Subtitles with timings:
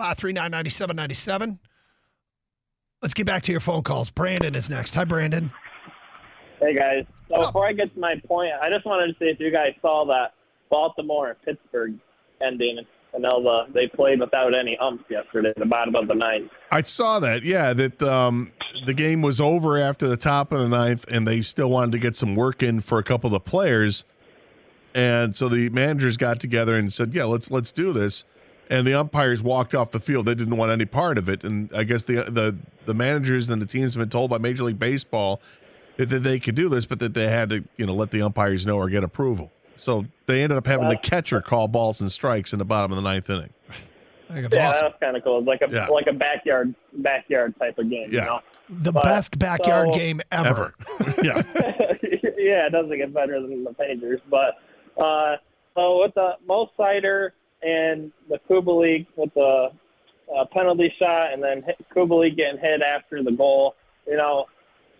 [0.00, 1.58] 539 9797.
[3.02, 4.08] Let's get back to your phone calls.
[4.08, 4.94] Brandon is next.
[4.94, 5.52] Hi, Brandon.
[6.58, 7.04] Hey guys.
[7.28, 9.74] So before I get to my point, I just wanted to see if you guys
[9.82, 10.32] saw that
[10.70, 11.98] Baltimore and Pittsburgh
[12.40, 12.78] ending.
[13.14, 16.50] I know the, they played without any umps yesterday, the bottom of the ninth.
[16.70, 17.42] I saw that.
[17.42, 18.52] Yeah, that um,
[18.86, 21.98] the game was over after the top of the ninth, and they still wanted to
[21.98, 24.04] get some work in for a couple of the players.
[24.94, 28.24] And so the managers got together and said, "Yeah, let's let's do this."
[28.70, 30.26] And the umpires walked off the field.
[30.26, 31.42] They didn't want any part of it.
[31.44, 34.62] And I guess the the the managers and the teams have been told by Major
[34.62, 35.40] League Baseball
[35.96, 38.22] that, that they could do this, but that they had to you know let the
[38.22, 39.50] umpires know or get approval.
[39.76, 42.96] So they ended up having the catcher call balls and strikes in the bottom of
[42.96, 43.50] the ninth inning.
[44.28, 44.80] I think it's yeah, awesome.
[44.82, 45.38] that was kind of cool.
[45.38, 45.88] It's like a Yeah.
[45.88, 48.08] like a backyard backyard type of game.
[48.12, 48.20] Yeah.
[48.20, 48.40] You know?
[48.68, 50.74] The But- best backyard so- game ever.
[51.24, 51.42] yeah.
[52.38, 54.20] yeah, it doesn't get better than the Pagers.
[54.30, 54.58] But
[55.02, 55.36] uh,
[55.74, 57.30] so with the Moritz Seider
[57.62, 59.68] and the Kubalik with the
[60.34, 61.62] uh, penalty shot, and then
[61.94, 63.74] Kubalik getting hit after the goal,
[64.06, 64.46] you know,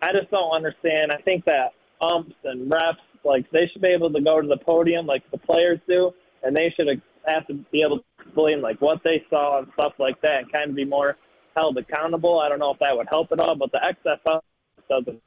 [0.01, 1.11] I just don't understand.
[1.11, 4.57] I think that umps and refs, like they should be able to go to the
[4.57, 6.11] podium like the players do,
[6.43, 6.87] and they should
[7.27, 10.51] have to be able to explain like what they saw and stuff like that, and
[10.51, 11.17] kind of be more
[11.55, 12.39] held accountable.
[12.39, 14.41] I don't know if that would help at all, but the XFL
[14.89, 15.21] doesn't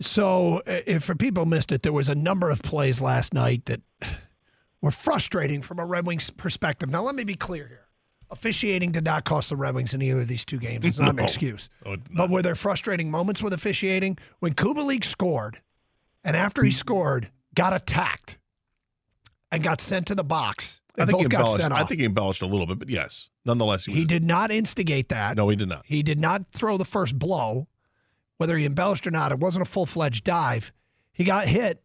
[0.00, 3.80] So, if for people missed it, there was a number of plays last night that
[4.80, 6.90] were frustrating from a Red Wings perspective.
[6.90, 7.84] Now, let me be clear here.
[8.30, 10.84] Officiating did not cost the Red Wings in either of these two games.
[10.84, 11.68] It's not an excuse.
[11.86, 14.18] Oh, But were there frustrating moments with officiating?
[14.40, 15.60] When Kubalik scored,
[16.24, 18.38] and after he scored, got attacked
[19.50, 22.06] and got sent to the box, I think, he both got embellished, I think he
[22.06, 25.36] embellished a little bit, but yes, nonetheless, he, was, he did not instigate that.
[25.36, 25.86] No, he did not.
[25.86, 27.66] He did not throw the first blow.
[28.36, 30.72] Whether he embellished or not, it wasn't a full fledged dive.
[31.12, 31.82] He got hit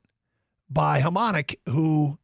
[0.69, 2.19] by Hamonic, who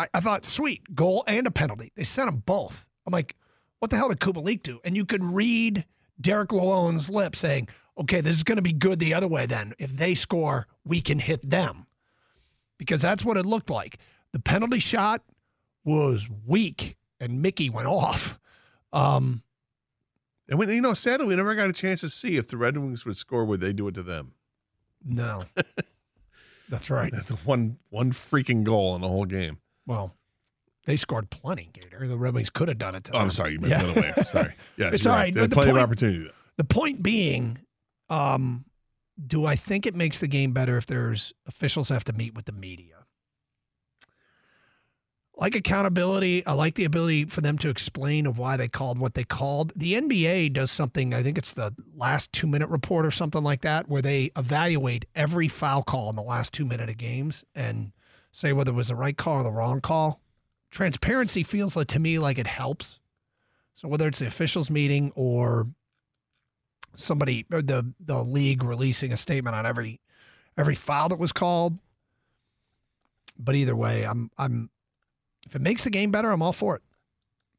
[0.00, 1.92] I, I thought, sweet, goal and a penalty.
[1.94, 2.86] They sent him both.
[3.06, 3.36] I'm like,
[3.78, 4.80] what the hell did Kubalik do?
[4.84, 5.84] And you could read
[6.20, 7.68] Derek Lalonde's lips saying,
[7.98, 9.74] okay, this is going to be good the other way then.
[9.78, 11.86] If they score, we can hit them.
[12.78, 13.98] Because that's what it looked like.
[14.32, 15.22] The penalty shot
[15.84, 18.38] was weak, and Mickey went off.
[18.92, 19.42] Um,
[20.48, 22.76] And when, you know, sadly, we never got a chance to see if the Red
[22.78, 23.44] Wings would score.
[23.44, 24.32] Would they do it to them?
[25.04, 25.44] No.
[26.68, 27.12] That's right.
[27.12, 29.58] The one one freaking goal in the whole game.
[29.90, 30.14] Well,
[30.86, 32.06] they scored plenty, Gator.
[32.06, 33.82] The Red Wings could have done it to Oh, I'm sorry, you meant Yeah.
[33.82, 34.12] the other way.
[34.22, 34.54] Sorry.
[34.76, 35.18] Yes, It's all right.
[35.18, 36.30] right, They had but the plenty point- of opportunity.
[36.58, 37.58] The point being,
[38.08, 38.66] um,
[39.26, 42.44] do I think it makes the game better if there's officials have to meet with
[42.44, 43.04] the media?
[45.36, 49.14] Like accountability, I like the ability for them to explain of why they called what
[49.14, 49.72] they called.
[49.74, 53.62] The NBA does something, I think it's the last two minute report or something like
[53.62, 57.92] that, where they evaluate every foul call in the last two minute of games and
[58.32, 60.20] say whether it was the right call or the wrong call.
[60.70, 63.00] Transparency feels like to me like it helps.
[63.74, 65.68] So whether it's the officials meeting or
[66.94, 70.00] somebody or the the league releasing a statement on every
[70.56, 71.78] every foul that was called.
[73.38, 74.70] But either way, I'm I'm
[75.46, 76.82] if it makes the game better, I'm all for it.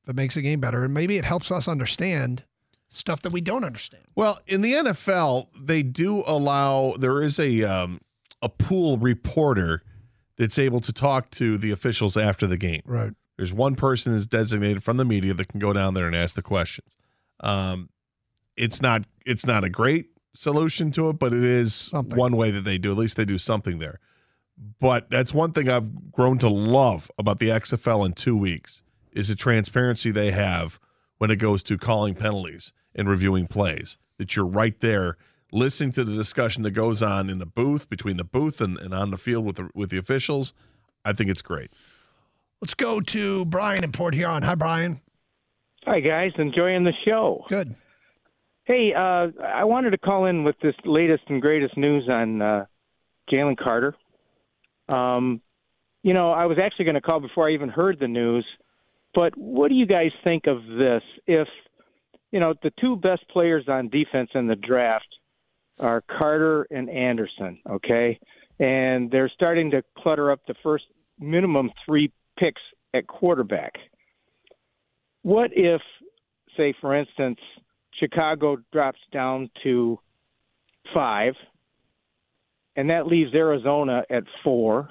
[0.04, 2.44] If it makes the game better, and maybe it helps us understand
[2.90, 4.04] stuff that we don't understand.
[4.16, 8.02] Well, in the NFL, they do allow there is a um,
[8.42, 9.84] a pool reporter
[10.42, 12.82] that's able to talk to the officials after the game.
[12.84, 13.12] Right.
[13.38, 16.36] There's one person that's designated from the media that can go down there and ask
[16.36, 16.88] the questions.
[17.42, 17.90] Um,
[18.58, 22.18] it's not it's not a great solution to it, but it is Something.
[22.18, 22.90] one way that they do.
[22.90, 24.00] At least they do something there.
[24.80, 28.82] But that's one thing I've grown to love about the XFL in two weeks
[29.12, 30.80] is the transparency they have
[31.20, 33.98] when it goes to calling penalties and reviewing plays.
[34.18, 35.18] That you're right there
[35.52, 38.94] listening to the discussion that goes on in the booth between the booth and, and
[38.94, 40.54] on the field with the with the officials.
[41.04, 41.72] I think it's great.
[42.62, 44.44] Let's go to Brian in Port Huron.
[44.44, 45.02] Hi, Brian.
[45.86, 47.44] Hi guys, enjoying the show.
[47.50, 47.76] Good.
[48.66, 52.66] Hey, uh, I wanted to call in with this latest and greatest news on uh,
[53.32, 53.96] Jalen Carter.
[54.88, 55.42] Um,
[56.04, 58.46] you know, I was actually going to call before I even heard the news,
[59.16, 61.02] but what do you guys think of this?
[61.26, 61.48] If
[62.32, 65.08] you know the two best players on defense in the draft
[65.82, 68.20] are Carter and Anderson, okay,
[68.60, 70.86] and they're starting to clutter up the first
[71.20, 72.62] minimum three picks
[72.94, 73.74] at quarterback.
[75.24, 75.82] What if
[76.58, 77.40] say, for instance,
[78.00, 80.00] Chicago drops down to
[80.94, 81.34] five,
[82.76, 84.90] and that leaves Arizona at four.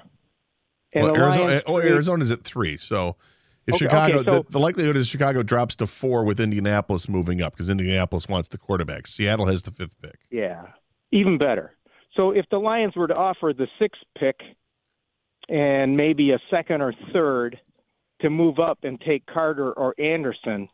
[0.92, 2.76] And well, Arizona, oh, Arizona's at three.
[2.76, 3.16] So
[3.66, 7.08] if okay, Chicago, okay, so, the, the, likelihood is Chicago drops to four with Indianapolis
[7.08, 9.06] moving up because Indianapolis wants the quarterback.
[9.06, 10.18] Seattle has the fifth pick.
[10.30, 10.66] Yeah,
[11.12, 11.76] even better.
[12.16, 14.40] So if the Lions were to offer the sixth pick
[15.48, 17.60] and maybe a second or third
[18.20, 20.68] to move up and take Carter or Anderson,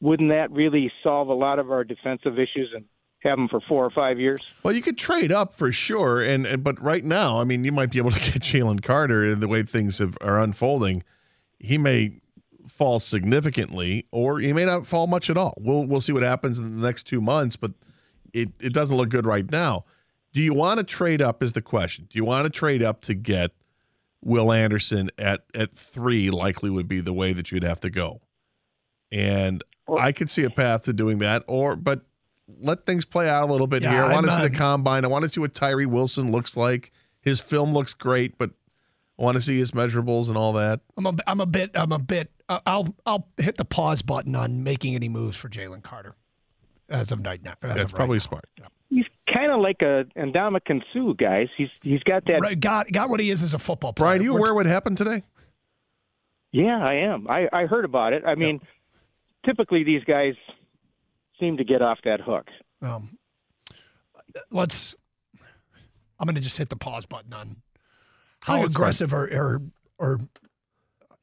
[0.00, 2.84] wouldn't that really solve a lot of our defensive issues and
[3.20, 4.40] have them for four or five years?
[4.62, 7.72] Well, you could trade up for sure, and, and but right now, I mean, you
[7.72, 11.04] might be able to get Jalen Carter And the way things have, are unfolding.
[11.58, 12.20] He may
[12.66, 15.54] fall significantly, or he may not fall much at all.
[15.58, 17.72] We'll we'll see what happens in the next two months, but
[18.32, 19.84] it, it doesn't look good right now.
[20.32, 21.42] Do you want to trade up?
[21.42, 22.08] Is the question.
[22.10, 23.50] Do you want to trade up to get
[24.22, 26.30] Will Anderson at at three?
[26.30, 28.22] Likely would be the way that you'd have to go,
[29.10, 31.44] and well, I could see a path to doing that.
[31.46, 32.02] Or, but
[32.60, 34.04] let things play out a little bit yeah, here.
[34.04, 35.04] I want to see the combine.
[35.04, 36.92] I want to see what Tyree Wilson looks like.
[37.20, 38.50] His film looks great, but
[39.18, 40.80] I want to see his measurables and all that.
[40.96, 42.30] I'm a, I'm a bit, I'm a bit.
[42.48, 46.16] Uh, I'll, I'll hit the pause button on making any moves for Jalen Carter
[46.92, 47.54] as of right now.
[47.60, 48.44] That's probably smart.
[48.58, 48.66] Yeah.
[48.90, 51.48] He's kind of like a Ndamukong Suh, guys.
[51.56, 52.40] He's he's got that.
[52.42, 54.10] Right, got got what he is as a football player.
[54.10, 55.22] Brian, you aware what happened today?
[56.52, 57.26] Yeah, I am.
[57.28, 58.22] I I heard about it.
[58.26, 58.60] I mean,
[59.44, 60.34] typically these guys
[61.40, 62.46] seem to get off that hook.
[62.82, 63.16] Um,
[64.50, 64.94] let's.
[66.20, 67.56] I'm going to just hit the pause button on
[68.42, 69.62] how aggressive or, or
[69.98, 70.20] or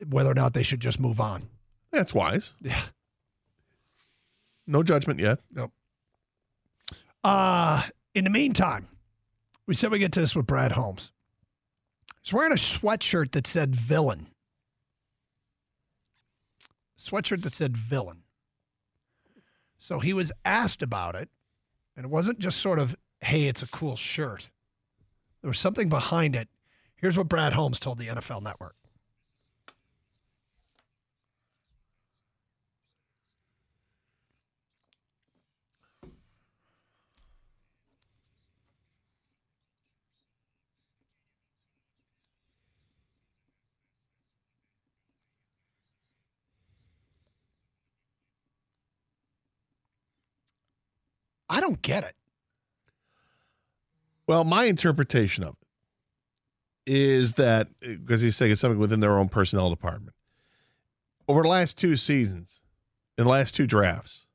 [0.07, 1.47] whether or not they should just move on.
[1.91, 2.55] That's wise.
[2.61, 2.81] Yeah.
[4.69, 5.39] No judgment yet.
[5.51, 5.71] Nope.
[7.23, 7.81] Uh,
[8.13, 8.87] in the meantime,
[9.65, 11.11] we said we get to this with Brad Holmes.
[12.21, 14.27] He's wearing a sweatshirt that said villain.
[16.99, 18.21] Sweatshirt that said villain.
[19.79, 21.29] So he was asked about it,
[21.97, 24.51] and it wasn't just sort of, hey, it's a cool shirt.
[25.41, 26.47] There was something behind it.
[26.95, 28.75] Here's what Brad Holmes told the NFL Network.
[51.49, 52.15] I don't get it.
[54.27, 55.55] Well, my interpretation of
[56.85, 60.15] it is that because he's saying it's something within their own personnel department.
[61.27, 62.61] Over the last two seasons,
[63.17, 64.25] in the last two drafts,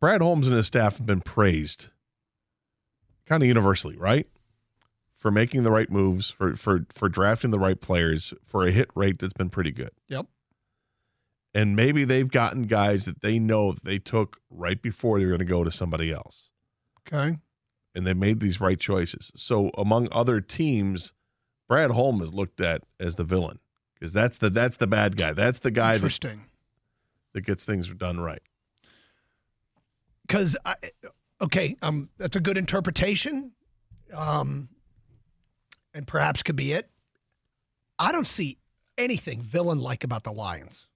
[0.00, 1.88] Brad Holmes and his staff have been praised
[3.26, 4.26] kind of universally, right?
[5.14, 8.88] For making the right moves, for for for drafting the right players, for a hit
[8.94, 9.90] rate that's been pretty good.
[10.08, 10.26] Yep
[11.54, 15.40] and maybe they've gotten guys that they know that they took right before they're going
[15.40, 16.50] to go to somebody else.
[17.06, 17.38] Okay.
[17.94, 19.32] And they made these right choices.
[19.34, 21.12] So among other teams,
[21.68, 23.58] Brad Holmes is looked at as the villain
[23.94, 25.32] because that's the that's the bad guy.
[25.32, 26.44] That's the guy Interesting.
[27.32, 28.42] That, that gets things done right.
[30.22, 30.56] Because
[31.40, 33.50] okay, um, that's a good interpretation,
[34.14, 34.68] um,
[35.92, 36.88] and perhaps could be it.
[37.98, 38.58] I don't see
[38.96, 40.86] anything villain like about the Lions.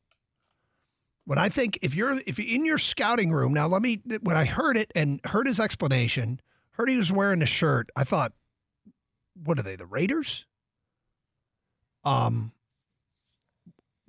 [1.26, 4.36] When I think if you're if you're in your scouting room now, let me when
[4.36, 6.40] I heard it and heard his explanation,
[6.72, 8.32] heard he was wearing a shirt, I thought,
[9.42, 10.46] what are they, the Raiders?
[12.04, 12.52] Um,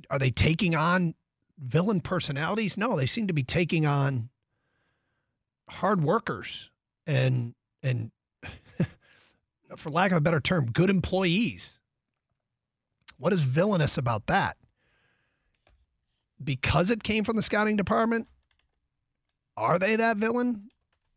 [0.10, 1.16] are they taking on
[1.58, 2.78] villain personalities?
[2.78, 4.30] No, they seem to be taking on
[5.70, 6.70] hard workers
[7.08, 8.12] and and
[9.78, 11.80] for lack of a better term, good employees.
[13.18, 14.58] What is villainous about that?
[16.46, 18.28] Because it came from the scouting department,
[19.58, 20.70] are they that villain?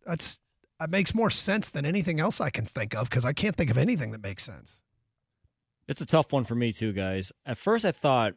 [0.06, 0.40] That's
[0.80, 3.70] that makes more sense than anything else I can think of because I can't think
[3.70, 4.80] of anything that makes sense.
[5.88, 7.32] It's a tough one for me too, guys.
[7.44, 8.34] At first, I thought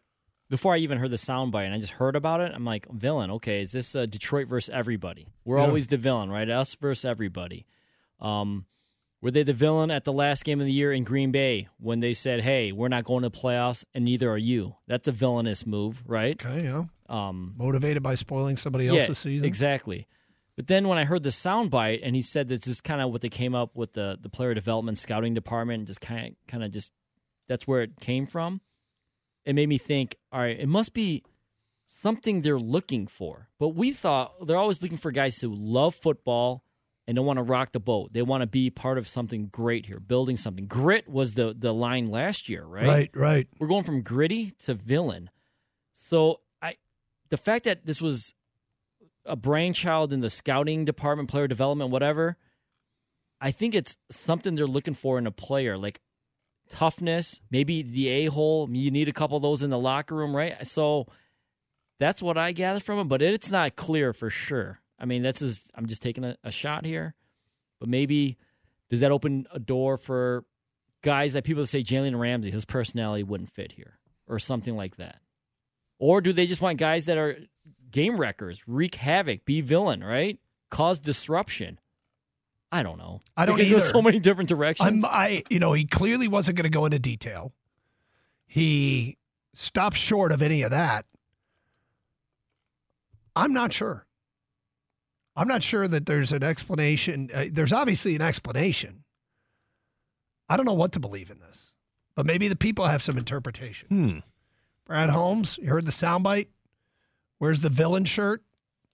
[0.49, 3.31] before I even heard the soundbite and I just heard about it, I'm like, villain.
[3.31, 5.27] Okay, is this uh, Detroit versus everybody?
[5.45, 5.65] We're yeah.
[5.65, 6.49] always the villain, right?
[6.49, 7.65] Us versus everybody.
[8.19, 8.65] Um,
[9.21, 11.99] were they the villain at the last game of the year in Green Bay when
[11.99, 14.75] they said, "Hey, we're not going to playoffs, and neither are you"?
[14.87, 16.43] That's a villainous move, right?
[16.43, 16.85] Okay, yeah.
[17.07, 19.45] Um, Motivated by spoiling somebody else's yeah, season.
[19.45, 20.07] Exactly.
[20.55, 23.11] But then when I heard the soundbite and he said that this is kind of
[23.11, 26.33] what they came up with the the player development scouting department, and just kind of
[26.47, 26.91] kind of just
[27.47, 28.61] that's where it came from.
[29.45, 31.23] It made me think, all right, it must be
[31.85, 33.49] something they're looking for.
[33.59, 36.63] But we thought they're always looking for guys who love football
[37.11, 38.13] and don't want to rock the boat.
[38.13, 40.65] They want to be part of something great here, building something.
[40.65, 42.87] Grit was the the line last year, right?
[42.87, 43.47] Right, right.
[43.59, 45.29] We're going from gritty to villain.
[45.91, 46.75] So I
[47.29, 48.33] the fact that this was
[49.25, 52.37] a brainchild in the scouting department, player development, whatever,
[53.41, 55.99] I think it's something they're looking for in a player, like
[56.69, 58.69] toughness, maybe the a hole.
[58.71, 60.65] You need a couple of those in the locker room, right?
[60.65, 61.07] So
[61.99, 64.80] that's what I gather from it, but it's not clear for sure.
[65.01, 67.15] I mean, that's just, I'm just taking a, a shot here,
[67.79, 68.37] but maybe
[68.89, 70.45] does that open a door for
[71.01, 75.17] guys that people say Jalen Ramsey, his personality wouldn't fit here, or something like that?
[75.97, 77.37] Or do they just want guys that are
[77.89, 80.39] game wreckers, wreak havoc, be villain, right?
[80.69, 81.79] Cause disruption.
[82.71, 83.21] I don't know.
[83.35, 83.81] I don't either.
[83.81, 85.03] so many different directions.
[85.03, 87.51] I'm, I, you know, he clearly wasn't going to go into detail.
[88.45, 89.17] He
[89.53, 91.05] stopped short of any of that.
[93.35, 94.05] I'm not sure.
[95.35, 97.29] I'm not sure that there's an explanation.
[97.33, 99.03] Uh, there's obviously an explanation.
[100.49, 101.71] I don't know what to believe in this,
[102.15, 103.87] but maybe the people have some interpretation.
[103.87, 104.19] Hmm.
[104.85, 106.47] Brad Holmes, you heard the soundbite.
[107.37, 108.43] Where's the villain shirt?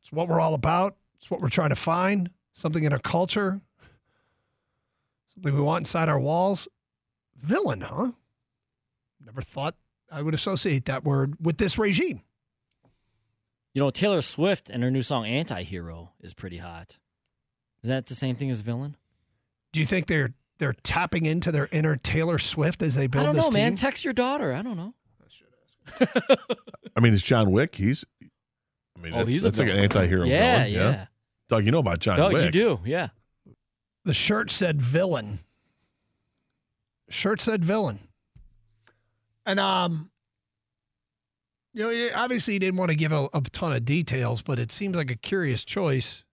[0.02, 0.96] It's what we're all about.
[1.20, 2.30] It's what we're trying to find.
[2.54, 3.62] Something in our culture.
[5.34, 6.68] Something we want inside our walls.
[7.42, 8.12] Villain, huh?
[9.26, 9.76] Never thought
[10.12, 12.22] I would associate that word with this regime.
[13.78, 16.98] You know, Taylor Swift and her new song "Anti-Hero" is pretty hot.
[17.84, 18.98] Is that the same thing as villain?
[19.72, 23.26] Do you think they're they're tapping into their inner Taylor Swift as they build I
[23.28, 23.60] don't this know, team?
[23.62, 23.76] man.
[23.76, 24.52] Text your daughter.
[24.52, 24.96] I don't know.
[25.22, 26.40] I should ask.
[26.98, 27.76] I mean, it's John Wick.
[27.76, 28.04] He's.
[28.98, 29.84] I mean, Oh, that's, he's a that's like an villain.
[29.84, 30.74] anti-hero Yeah, villain.
[30.74, 31.06] yeah.
[31.48, 32.46] Doug, you know about John Doug, Wick?
[32.46, 33.10] you do, yeah.
[34.06, 35.42] The shirt said villain.
[37.10, 38.00] Shirt said villain.
[39.46, 40.10] And um
[41.78, 44.72] you know, obviously he didn't want to give a, a ton of details, but it
[44.72, 46.24] seems like a curious choice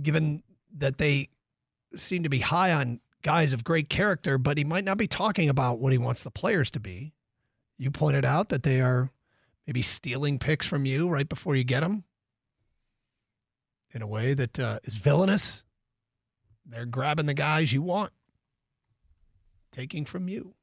[0.00, 0.44] given
[0.76, 1.28] that they
[1.96, 5.48] seem to be high on guys of great character, but he might not be talking
[5.48, 7.12] about what he wants the players to be.
[7.76, 9.10] You pointed out that they are
[9.66, 12.04] maybe stealing picks from you right before you get them
[13.92, 15.64] in a way that uh, is villainous.
[16.64, 18.12] They're grabbing the guys you want,
[19.72, 20.54] taking from you.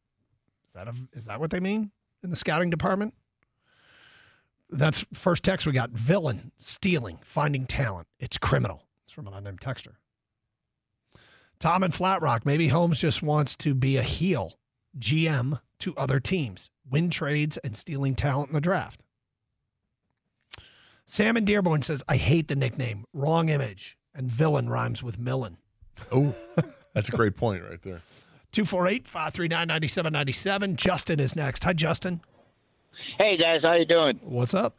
[0.67, 1.91] Is that a, is that what they mean
[2.23, 3.13] in the scouting department?
[4.73, 5.91] That's first text we got.
[5.91, 8.07] Villain, stealing, finding talent.
[8.19, 8.83] It's criminal.
[9.05, 9.93] It's from an unnamed texter.
[11.59, 12.45] Tom and Flat Rock.
[12.45, 14.57] Maybe Holmes just wants to be a heel
[14.97, 19.01] GM to other teams, win trades, and stealing talent in the draft.
[21.05, 23.05] Sam in Dearborn says, I hate the nickname.
[23.13, 23.97] Wrong image.
[24.15, 25.57] And villain rhymes with Millen.
[26.11, 26.35] Oh,
[26.93, 28.01] that's a great point right there.
[28.51, 30.75] 248 539 9797.
[30.75, 31.63] Justin is next.
[31.63, 32.21] Hi, Justin.
[33.17, 34.19] Hey guys, how you doing?
[34.23, 34.77] What's up?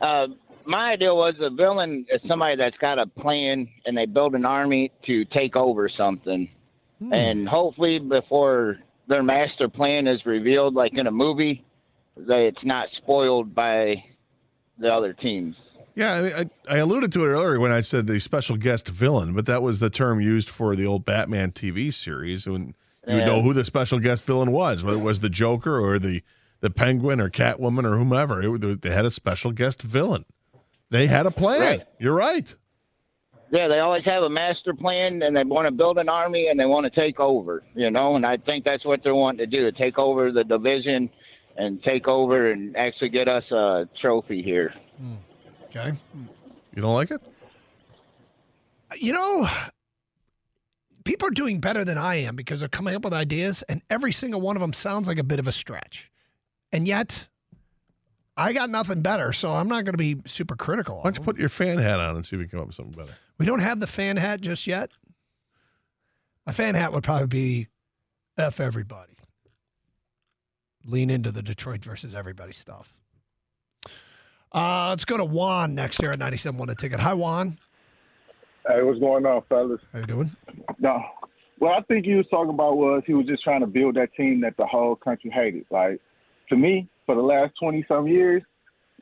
[0.00, 0.26] Uh,
[0.66, 4.44] my idea was a villain is somebody that's got a plan and they build an
[4.44, 6.48] army to take over something,
[7.00, 8.76] and hopefully before
[9.08, 11.64] their master plan is revealed, like in a movie,
[12.16, 13.94] that it's not spoiled by
[14.78, 15.56] the other teams.
[15.94, 16.32] Yeah, I, mean,
[16.68, 19.60] I, I alluded to it earlier when I said the special guest villain, but that
[19.62, 22.74] was the term used for the old Batman TV series when
[23.08, 23.24] you Yeah.
[23.26, 26.22] know who the special guest villain was, whether it was the Joker or the
[26.60, 28.42] the Penguin or Catwoman or whomever.
[28.42, 30.24] It, they had a special guest villain.
[30.90, 31.60] They had a plan.
[31.60, 31.82] Right.
[31.98, 32.54] You're right.
[33.52, 36.58] Yeah, they always have a master plan and they want to build an army and
[36.58, 39.46] they want to take over, you know, and I think that's what they're wanting to
[39.46, 41.10] do, to take over the division
[41.56, 44.72] and take over and actually get us a trophy here.
[44.98, 45.14] Hmm.
[45.64, 45.90] Okay.
[46.12, 46.24] Hmm.
[46.76, 47.20] You don't like it?
[48.96, 49.48] You know,
[51.04, 54.12] people are doing better than I am because they're coming up with ideas, and every
[54.12, 56.10] single one of them sounds like a bit of a stretch.
[56.72, 57.28] And yet,
[58.36, 60.96] I got nothing better, so I'm not going to be super critical.
[60.98, 62.66] Why don't you put your fan hat on and see if we can come up
[62.68, 63.16] with something better?
[63.38, 64.90] We don't have the fan hat just yet.
[66.46, 67.68] My fan hat would probably be
[68.38, 69.12] F everybody.
[70.86, 72.94] Lean into the Detroit versus everybody stuff.
[74.52, 77.00] Uh, let's go to Juan next here at 97 1 a ticket.
[77.00, 77.58] Hi, Juan.
[78.66, 79.80] Hey, what's going on, fellas?
[79.92, 80.36] How you doing?
[80.78, 81.02] No.
[81.58, 84.14] What I think he was talking about was he was just trying to build that
[84.14, 85.66] team that the whole country hated.
[85.70, 86.00] Like,
[86.50, 88.42] to me, for the last 20 some years,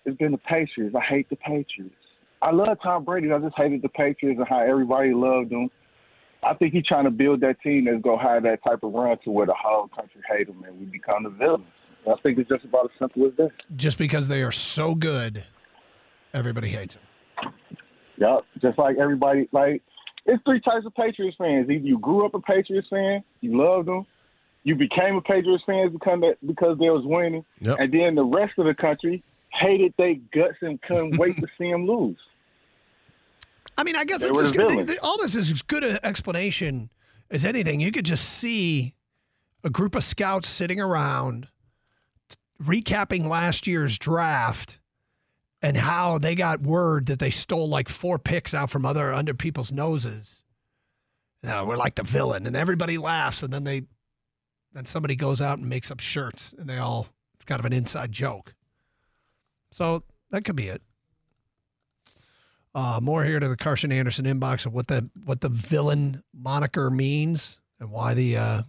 [0.05, 0.95] it's been the Patriots.
[0.97, 1.95] I hate the Patriots.
[2.41, 3.33] I love Tom Brady.
[3.33, 5.69] I just hated the Patriots and how everybody loved them.
[6.45, 8.93] I think he's trying to build that team that's going to have that type of
[8.93, 11.65] run to where the whole country hate them and we become the villains.
[12.07, 13.51] I think it's just about as simple as this.
[13.77, 15.45] Just because they are so good,
[16.33, 17.53] everybody hates them.
[18.19, 18.45] Yep.
[18.63, 19.83] Just like everybody, like
[20.27, 21.69] it's three types of Patriots fans.
[21.69, 24.07] Either you grew up a Patriots fan, you loved them,
[24.69, 27.77] you became a Patriots fan because that, because they was winning, Yep.
[27.81, 29.23] and then the rest of the country
[29.53, 32.19] hated their guts and couldn't wait to see them lose.
[33.77, 34.69] I mean, I guess They it's were as the good.
[34.71, 34.95] villains.
[34.95, 36.91] the- all this is as good an explanation
[37.31, 37.81] as anything.
[37.81, 38.95] You could just see
[39.65, 41.49] a group of scouts sitting around
[42.29, 44.79] t- recapping last year's draft
[45.63, 49.33] and how they got word that they stole like four picks out from other under
[49.35, 50.43] people's noses.
[51.43, 53.83] Yeah, we're like the villain, and everybody laughs, and then they,
[54.73, 57.73] then somebody goes out and makes up shirts, and they all it's kind of an
[57.73, 58.55] inside joke.
[59.71, 60.83] So that could be it.
[62.75, 66.23] Uh, more here to the Karsch and Anderson inbox of what the what the villain
[66.35, 68.63] moniker means and why the uh,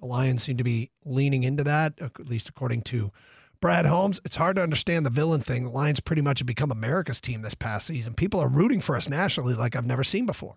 [0.00, 3.12] the Lions seem to be leaning into that, at least according to
[3.60, 4.20] Brad Holmes.
[4.24, 5.64] It's hard to understand the villain thing.
[5.64, 8.14] The Lions pretty much have become America's team this past season.
[8.14, 10.56] People are rooting for us nationally like I've never seen before.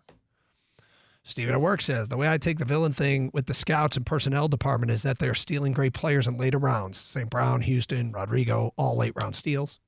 [1.28, 4.06] Stephen at work says the way I take the villain thing with the scouts and
[4.06, 7.00] personnel department is that they're stealing great players in later rounds.
[7.00, 7.28] St.
[7.32, 9.80] Brown, Houston, Rodriguez, all late round steals.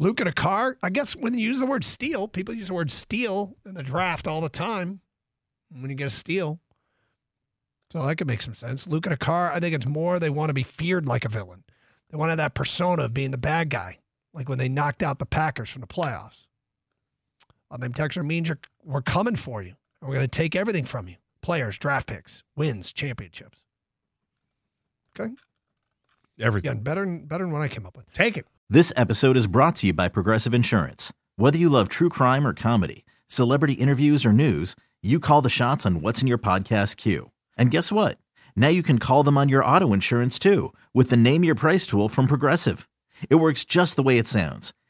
[0.00, 0.76] Luke in a car.
[0.82, 3.84] I guess when you use the word steal, people use the word steal in the
[3.84, 5.00] draft all the time.
[5.70, 6.58] When you get a steal.
[7.92, 8.86] So that could make some sense.
[8.86, 11.28] Luke in a car, I think it's more they want to be feared like a
[11.28, 11.62] villain.
[12.10, 13.98] They want to have that persona of being the bad guy,
[14.34, 16.46] like when they knocked out the Packers from the playoffs.
[17.70, 18.50] I'll Name Texter means
[18.82, 19.74] we're coming for you.
[20.02, 23.58] We're going to take everything from you players, draft picks, wins, championships.
[25.18, 25.32] Okay.
[26.40, 26.70] Everything.
[26.70, 28.12] Again, better, better than what I came up with.
[28.12, 28.46] Take it.
[28.70, 31.12] This episode is brought to you by Progressive Insurance.
[31.36, 35.86] Whether you love true crime or comedy, celebrity interviews or news, you call the shots
[35.86, 37.30] on what's in your podcast queue.
[37.56, 38.18] And guess what?
[38.54, 41.86] Now you can call them on your auto insurance too with the Name Your Price
[41.86, 42.88] tool from Progressive.
[43.30, 44.74] It works just the way it sounds.